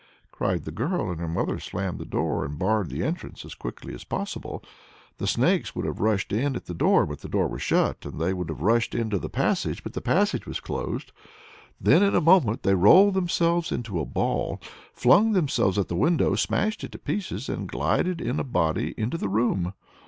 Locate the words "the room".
19.19-19.75